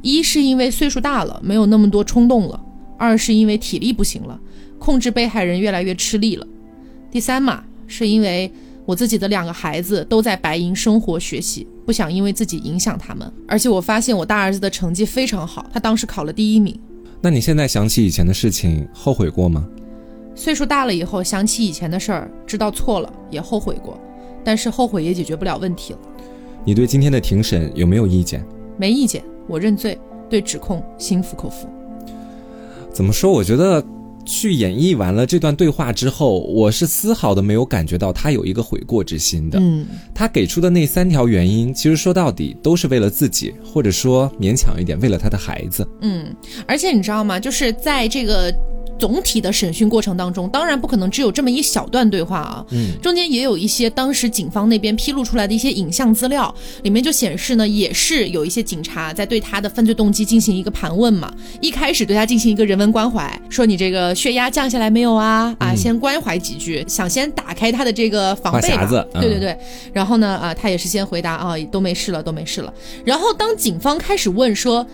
[0.03, 2.59] 一是因为岁数大了，没有那么多冲动了；
[2.95, 4.39] 二是因为体力不行了，
[4.77, 6.45] 控制被害人越来越吃力了；
[7.09, 8.51] 第三嘛，是因为。
[8.85, 13.31] 我自己的两个孩子都在白银生活学习，不想因为自己影响他们。
[13.47, 16.77] 而且我发现我大儿子的成绩非常好，他当时考了第一名。
[17.21, 19.67] 那你现在想起以前的事情，后悔过吗？
[20.33, 23.99] 岁数大了以后，想起以前的事儿，知道错了也后悔过，
[24.43, 25.99] 但是后悔也解决不了问题了。
[26.65, 28.43] 你对今天的庭审有没有意见？
[28.77, 31.69] 没意见，我认罪，对指控心服口服。
[32.91, 33.31] 怎么说？
[33.31, 33.83] 我觉得。
[34.31, 39.59] 去演绎完了这段对话之后，我是丝毫的没有感觉到他有一个悔过之心的。
[39.59, 45.85] 嗯，他给出的那三条原因，其实说到底都是为了自己，或者说勉强一点，为了他的孩子。
[45.99, 46.33] 嗯，
[46.65, 47.37] 而且你知道吗？
[47.37, 48.53] 就是在这个。
[49.01, 61.33] 总体的审讯过程当中，当然不可能只有这么一小段对话啊，嗯，中间也有一些当时警方那边披露出来的一些影像资料，里面就显示呢，也是有一些警察在对他的犯罪动机进行一个盘问嘛。
[61.61, 65.55] 一开始对他进行一个人文关怀，说你这个血压降下来没有啊？
[65.57, 68.87] 啊，先关怀几句，想先打开他的这个防备吧。
[69.13, 69.57] 对对对，
[69.91, 72.71] 然后呢，啊，他也是先回答啊，都没事了，都没事了。
[73.03, 74.85] 然后当警方开始问说。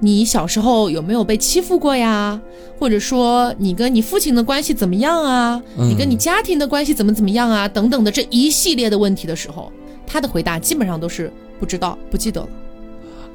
[0.00, 2.40] 你小时候有没有被欺负过呀？
[2.78, 5.62] 或者说你跟你父亲的关系怎么样啊？
[5.76, 7.66] 你跟你家庭的关系怎么怎么样啊？
[7.66, 9.72] 等等的这一系列的问题的时候，
[10.06, 12.48] 他的回答基本上都是不知道、不记得了。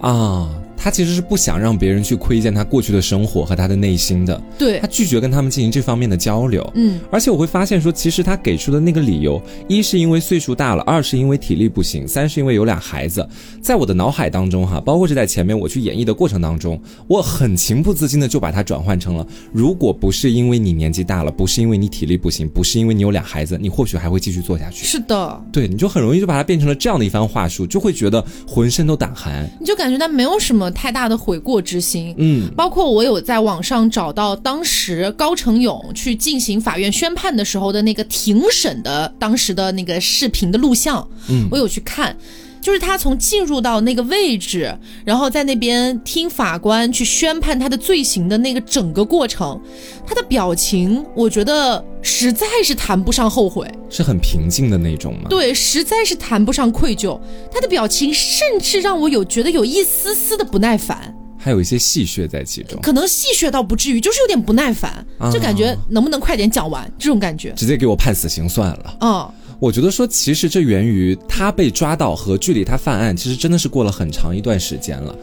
[0.09, 0.49] 啊。
[0.83, 6.67] 他其实是不想让别人去窥见他过去的生活和他的内心的，对他拒绝跟他们进行这方面的交流。
[6.73, 13.23] 嗯，而且我会发现说，其实他给出的那个理由，一是因为岁数大了，二是因为体力不行，三是因为有俩孩子。
[13.61, 24.83] 在我的脑海当中，哈，包括是在前面我去演绎的过程当中，我很情不自禁的就把它转换成了：如果不是因为你年纪大了，不是因为你体力不行，不是因为你有俩孩子，你或许还会继续做下去。
[24.83, 30.70] 是的，对，你就很容易就把它变成了这样的一番话术，就会觉得浑身都胆寒，你就感觉他没有什么。
[30.73, 42.15] 太大的悔过之心，嗯，包括我有在网上找到当时高成勇去进行法院宣判的时候的那个庭审的当时的那个视频的录像，嗯，我有去看，
[42.61, 49.59] 就是他从进入到那个位置，然后在那边听法官去宣判他的罪行的那个整个过程，
[50.05, 55.27] 他的表情，我觉得实在是谈不上后悔，是很平静的那种吗？
[55.29, 57.19] 对，实在是谈不上愧疚，
[57.51, 61.15] 他的表情甚至让我有觉得有一丝丝的不耐烦。
[61.43, 68.97] 还有一些戏谑在其中，可能戏谑倒不至于，就是有点不耐烦，就感觉能不能快点讲完这种感觉，直接给我判死刑算了。
[69.01, 75.15] 嗯，我觉得说其实这源于他被抓到和距离他犯案，其实真的是过了很长一段时间了。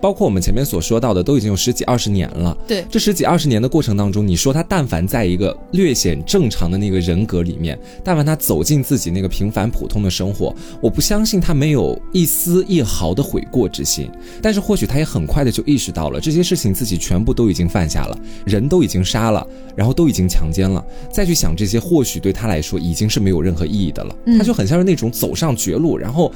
[0.00, 2.56] 包括我们前面所说到的，都已经有十几二十年了。
[2.66, 14.10] 对，这十几二十年的过程当中，你说他但凡在一个略显正常的那个人格里面，但凡他走进自己那个平凡普通的生活，我不相信他没有一丝一毫的悔过之心。
[14.42, 24.14] 但是或许他也很快的就意识到了这些事情自己全部都已经犯下了，人都已经杀了，然后都已经强奸了，再去想这些，或许对他来说已经是没有任何意义的了。
[24.36, 26.30] 他就很像是那种走上绝路，然后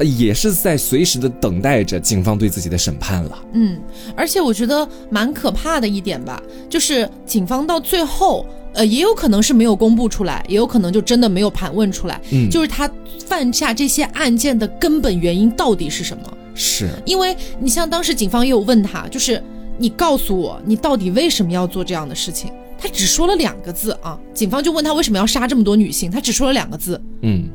[0.00, 3.03] 也是在随时的等待着警方对自己的审判。
[3.04, 3.78] 判了，嗯，
[4.16, 12.90] 而且我觉得蛮可怕的一点吧，就是警方到最后，呃，也有可能是没有公布出来，也有可能就真的没有盘问出来，嗯，就是他
[13.26, 16.24] 犯下这些案件的根本原因到底是什么？
[16.54, 19.42] 是因为你像当时警方也有问他，就是
[19.76, 22.50] 你告诉我，你到底为什么要做这样的事情？
[22.78, 27.50] 他只说了两个字啊，警方就问他为什么要杀这么多女性，他只说了两个字，嗯，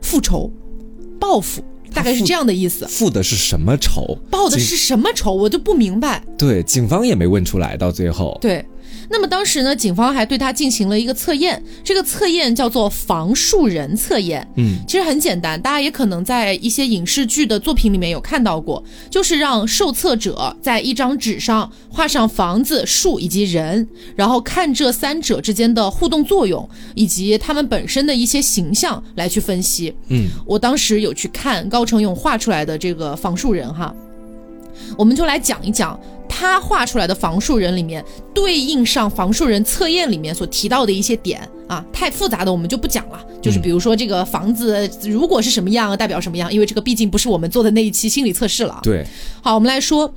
[0.00, 0.50] 复仇，
[1.18, 1.60] 报复。
[1.92, 4.18] 大概是这样的意思，复的是什么仇？
[4.30, 5.32] 报的是什么仇？
[5.32, 6.24] 我就不明白。
[6.36, 8.36] 对，警方也没问出来，到最后。
[8.40, 8.64] 对。
[9.12, 14.48] 那么当时呢，警方还对他进行了一个测验，这个测验叫做房树人测验。
[14.56, 29.94] 嗯，其实很简单，大家也可能在一些影视剧的作品里面有看到过，就是让受测者在一张纸上画上房子、树以及人，然后看这三者之间的互动作用以及他们本身的一些形象来去分析。
[30.08, 33.94] 嗯，我当时有去看高成勇画出来的这个房树人哈，
[34.96, 36.00] 我们就来讲一讲。
[36.50, 43.24] 他画出来的房树人里面，对应上房树人测验里面所提到的一些点啊，太复杂的我们就不讲了。
[43.40, 48.80] 就是比如说这个房子如果是什么样，代表什么样，因为这个毕竟不是我们做的那一期心理测试了。
[48.82, 49.06] 对，
[49.42, 50.12] 好，我们来说，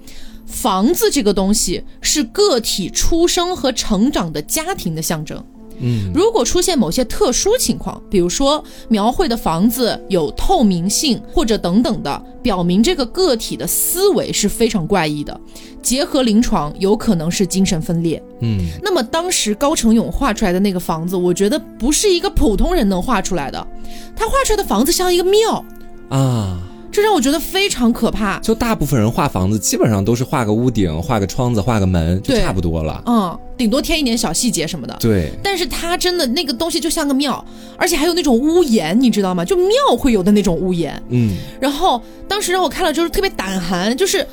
[0.46, 5.44] 房子这个东西是个体出生和成长的家庭的象征。
[5.80, 15.40] 嗯，如果出现某些特殊情况，比如说描绘的房子有透明性或者等等的，表明这个个体的思维是非常怪异的。
[15.82, 18.22] 结合临床，有可能是精神分裂。
[18.42, 23.68] 嗯，那么当时高成勇画出来的那个房子，我觉得不是一个普通人能画出来的。
[24.16, 25.64] 他画出来的房子像一个庙
[26.10, 26.60] 啊，
[26.96, 28.40] 这让我觉得非常可怕。
[28.40, 33.04] 就大部分人画房子，基本上都是画个屋顶、画个窗子、画个门，就差不多了。
[33.06, 34.96] 嗯，顶多添一点小细节什么的。
[35.02, 37.44] 对，但是他真的那个东西就像个庙，
[37.78, 39.44] 而且还有那种屋檐，你知道吗？
[39.44, 39.68] 就庙
[39.98, 40.98] 会有的那种屋檐。
[41.10, 44.26] 嗯，然后当时让我看了就是特别胆寒，就是。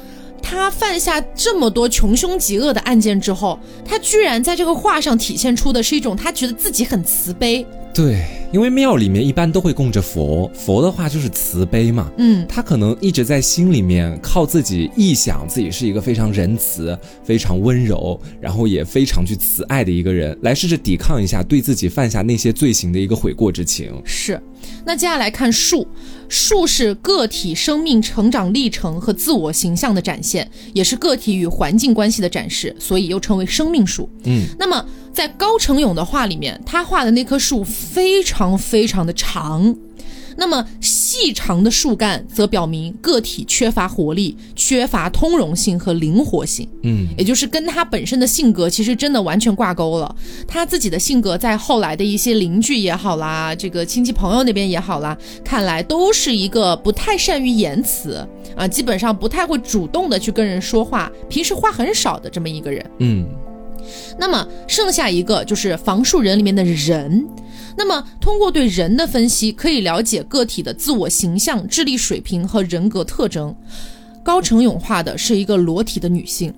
[0.45, 7.65] 他犯下这么多穷凶极恶的案件之后，他居然在这个画上体现出的是一种他觉得自己很慈悲。
[7.95, 12.11] 对，因为庙里面一般都会供着佛，佛的话就是慈悲嘛。
[12.17, 23.93] 嗯，他可能一直在心里面靠自己臆想自己是一个非常仁慈、非常温柔，然后也非常去慈爱的一个人，来试着抵抗一下对自己犯下那些罪行的一个悔过之情。
[24.05, 24.41] 是。
[24.85, 25.87] 那接下来看树，
[26.29, 34.09] 树是个体生命成长历程和自我形象的展现，也是个体与环境关系的展示，所以又称为生命树。
[34.25, 39.77] 嗯，那么在高成勇的画里面，他画的那棵树非常非常的长。
[40.35, 46.67] 那么细长的树干则表明个体缺乏活力、缺乏通融性和灵活性。
[46.85, 50.17] 嗯，也就是跟他本身的性格其实真的完全挂钩了。
[50.49, 62.91] 他自己的性格在后来的一些邻居也好啦，这个亲戚朋友那边也好啦，看来都是一个不太善于言辞啊，基本上不太会主动的去跟人说话，平时话很少的这么一个人。
[63.01, 63.27] 嗯，
[64.19, 67.27] 那么剩下一个就是房树人里面的人。
[67.75, 73.55] 那么，通过对人的分析，可以了解个体的自我形象、智力水平和人格特征。
[74.23, 76.53] 高成勇画的是一个裸体的女性，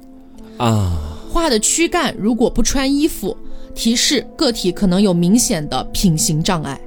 [0.58, 3.34] 啊，画的躯干如果不穿衣服，
[3.74, 6.78] 提示个体可能有明显的品行障碍。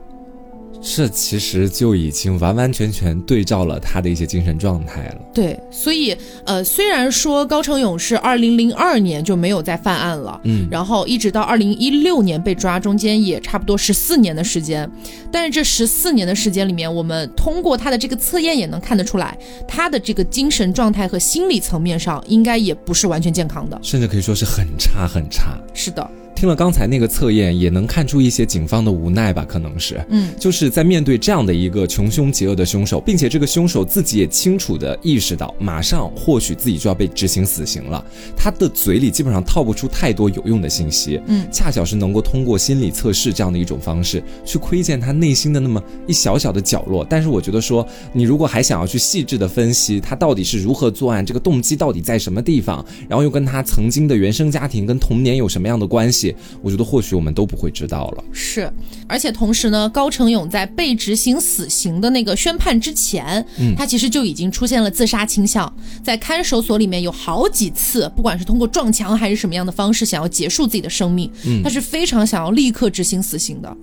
[0.82, 5.15] 这其实就已经完完全全对照了他的一些精神状态了。
[5.34, 6.15] 对，所以
[6.45, 14.89] 呃，虽然说高成勇是二零零二年就没有再犯案了，嗯，然后一直到二零一六年被抓，中间也差不多十四年的时间，
[15.32, 25.57] 但是这十四年的时间里面，我们通过他的这个测验也能看得出来，他的这个精神状态和心理层面上应该也不是完全健康的，甚至可以说是很差很差。
[25.73, 26.09] 是的。
[26.38, 29.43] 听了刚才那个测验，也能看出一些警方的无奈吧？
[29.43, 38.05] 可能是，嗯，就是在面对这样的一个穷凶极恶的凶手，并且这个凶手自己也清楚的意识到，马上或许自己就要被执行死刑了。
[38.35, 47.03] 他的嘴里基本上套不出太多有用的信息，嗯，恰巧是能够通过心理测试这样的一种方式，去窥见他内心的那么一小小的角落。
[47.09, 47.83] 但是我觉得说，
[48.13, 56.26] 你如果还想要去细致的分析他到底是如何作案，这个动机到底在什么地方，然后又跟他曾经的原生家庭跟童年有什么样的关系？
[56.61, 58.23] 我觉得或许我们都不会知道了。
[58.32, 58.71] 是，
[59.07, 65.71] 而且同时呢，高成勇在被执行死刑的那个宣判之前，嗯，他其实就已经出现了自杀倾向，
[66.03, 73.78] 在看守所里面有好几次，不管是通过撞墙还是什么样的方式，想要结束自己的生命，嗯，他是非常想要立刻执行死刑的。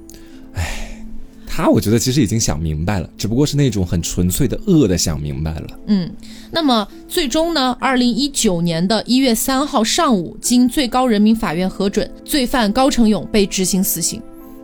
[0.54, 0.93] 唉。
[1.56, 5.66] 他我觉得其实已经想明白了，只不过是那种很纯粹的恶的想明白了。
[5.86, 6.10] 嗯，
[6.50, 7.76] 那么最终呢？
[7.78, 14.20] 二零一九年的一月三号上午，经最高人民法院核准，罪犯高成勇被执行死刑。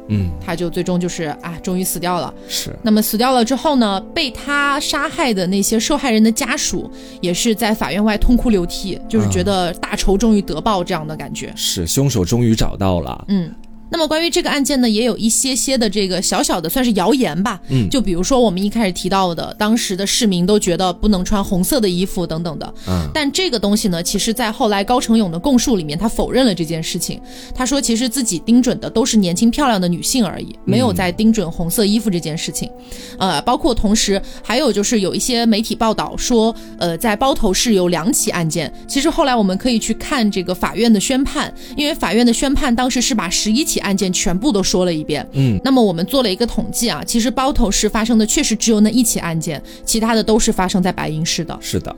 [0.09, 2.35] 嗯，他就最终就是啊，终于死掉了。
[2.49, 2.77] 是。
[2.83, 4.01] 那么死掉了之后呢？
[4.13, 11.53] 被他杀害的那些受害人的家属也是在法院外痛哭流涕，就是觉得大仇终于得报这样的感觉。
[11.55, 13.25] 是，凶手终于找到了。
[13.29, 13.49] 嗯。
[13.91, 17.61] 那么关于这个案件呢，也有一些些的这个小小的算是谣言吧。
[17.69, 22.75] 嗯，就比如说我们一开始提到的，当时的市民都觉得不能穿红色的衣服等等的。
[22.89, 27.21] 嗯，但这个东西呢，其实在后来高成勇的供述里面，他否认了这件事情。
[27.53, 32.71] 他说，其实自己盯准的都是年轻漂亮的女性而已，没有在盯准红色衣服这件事情。
[33.19, 38.73] 呃，包括同时还有就是有一些媒体报道说，呃，在包头市有两起案件。
[38.87, 43.80] 其实后来我们可以去看这个法院的宣判，因为法院的宣判当时是把十一起。
[43.81, 51.95] 案件全部都说了一遍，嗯，那么我们做了一个统计啊，其实包头市发生的确实只有那一起案件，其他的都是发生在白银市的，是的。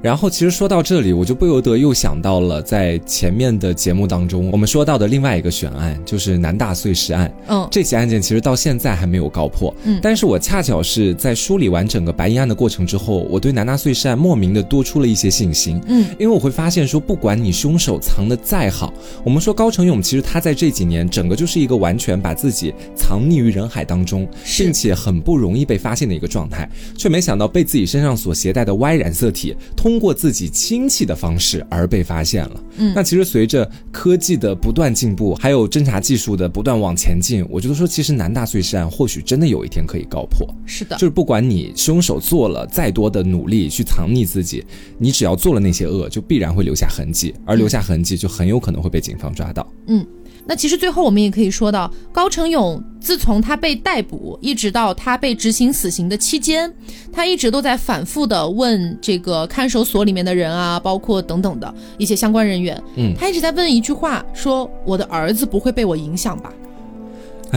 [0.00, 7.32] 然后，其实说到这里，我就不由得又想到了在前面的节目当中，我们说到的另外一个悬案，就是南大碎尸案。
[7.48, 9.74] 嗯，这起案件其实到现在还没有告破。
[9.82, 15.80] 嗯，但是我恰巧是在梳理完整个白银案的过程之后，我对南大碎尸案莫名的多出了一些信心。
[15.88, 18.94] 嗯，因为我会发现说，不管你凶手藏的再好，
[19.24, 24.28] 我们说高成勇其实他在这几年整个就是一个完全把自己藏匿于人海当中，
[24.58, 29.56] 并且很不容易被发现的一个状态，却没想到被自己身上所携带的 Y 染色体。
[29.76, 32.64] 通过自己亲戚的方式而被发现了。
[32.78, 40.52] 嗯，那其实随着科技的不断进步，还有侦查技术的不断往前进，我觉得说其实南大碎尸案或许真的有一天可以告破。
[40.66, 44.64] 是的，就是不管你凶手做了再多的努力去藏匿自己，
[44.98, 49.64] 你只要做了那些恶，就必然会留下痕迹，而留下痕迹就很有可能会被警方抓到。
[49.86, 50.04] 嗯。
[50.48, 56.72] 那其实最后我们也可以说到，高成勇自从他被逮捕，一直到他被执行死刑的期间，
[57.12, 66.50] 他一直都在反复的问这个看守所里面的人啊，包括等等的一些相关人员，嗯，他一直在问一句话，说我的儿子不会被我影响吧？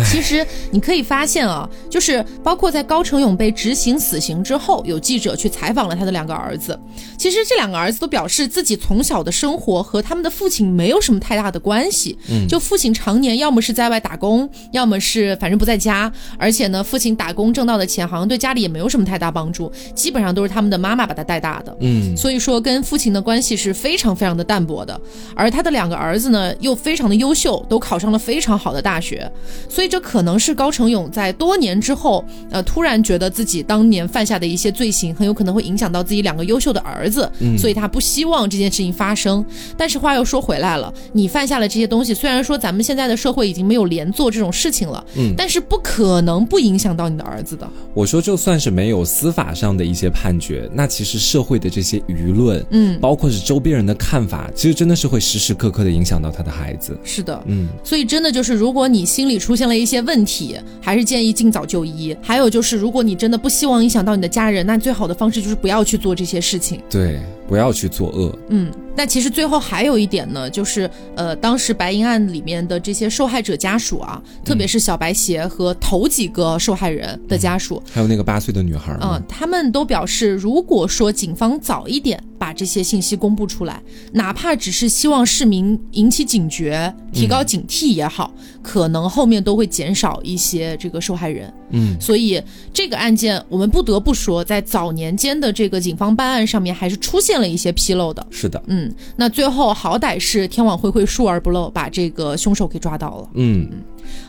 [0.09, 6.79] 其实你可以发现啊，就是包括在高成勇被执行死刑之后，有记者去采访了他的两个儿子。
[7.21, 12.17] 其实这两个儿子都表示自己从小的生活和他们的父亲没有什么太大的关系。
[12.31, 16.11] 嗯，就父亲常年要么是在外打工，要么是反正不在家。
[16.39, 21.77] 而且呢，父亲打工挣到的钱好像对家里也没有什么太大帮助，基本上都是他们的妈妈把他带大的。
[21.81, 24.99] 嗯，所以说跟父亲的关系是非常非常的淡薄的。
[25.35, 29.29] 而他的两个儿子呢，又非常的优秀，都考上了非常好的大学。
[29.69, 37.10] 所所以这可能是高成勇在多年之后，呃，突然觉得自己当年犯下的一些罪行很有可能会影响到自己两个优秀的儿子，
[37.57, 39.45] 所以他不希望这件事情发生。
[39.75, 47.69] 但是话又说回来了，你犯下了这些东西，虽然说咱们现在的社会已经没有连坐这种事情了，嗯，但是不可能不影响到你的儿子的。
[47.93, 56.97] 我说，就算是没有司法上的一些判决，那其实社会的这些舆论，嗯，包括是周边人的看法，其实真的是会时时刻刻的影响到他的孩子。
[57.03, 59.81] 是的，嗯，所以真的就是，如果你心里出现了。
[59.81, 62.15] 一些问题，还是建议尽早就医。
[62.21, 66.79] 还有就是，如果你真的不希望影响到你的家人，那最好的方式就是不要去做这些事情。
[66.87, 68.33] 对，de 不要去作恶。
[68.47, 68.71] 嗯。
[68.93, 83.81] 那其实最后还有一点呢，就是呃，当时白银案里面的这些受害者家属啊，特别是小白鞋和头几个受害人的家属，还有那个八岁的女孩，嗯，他们都表示，如果说警方早一点把这些信息公布出来，
[84.11, 91.51] 哪怕只是希望市民引起警觉、提高警惕也好，可能后面都会减少一些这个受害人。
[91.69, 92.43] 嗯，所以
[92.73, 98.25] 这个案件我们不得不说，在早年间的这个警方办案上面，还是出现了一些纰漏的。
[98.29, 98.81] 是的，嗯。
[98.81, 103.29] 嗯，那最后好歹是天网恢恢，疏而不漏，把这个凶手给抓到了。
[103.33, 103.81] 嗯嗯，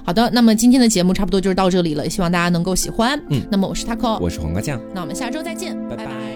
[0.05, 3.21] 好的，那么今天的节目差不多就是到这里了，希望大家能够喜欢。
[3.31, 6.32] 嗯，那么我是 taco，我是黄瓜酱，那我们下周再见，拜拜。